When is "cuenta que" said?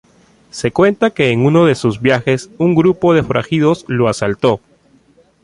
0.71-1.29